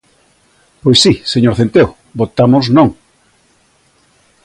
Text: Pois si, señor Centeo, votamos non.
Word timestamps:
Pois 0.83 0.99
si, 1.03 1.13
señor 1.33 1.53
Centeo, 1.59 1.89
votamos 2.21 2.65
non. 2.77 2.87